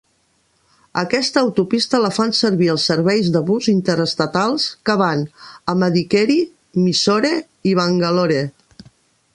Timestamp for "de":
3.35-3.43